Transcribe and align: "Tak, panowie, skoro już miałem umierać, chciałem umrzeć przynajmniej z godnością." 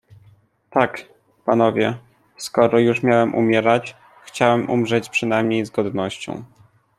"Tak, 0.69 1.05
panowie, 1.45 1.97
skoro 2.37 2.79
już 2.79 3.03
miałem 3.03 3.35
umierać, 3.35 3.95
chciałem 4.23 4.69
umrzeć 4.69 5.09
przynajmniej 5.09 5.65
z 5.65 5.69
godnością." 5.69 6.43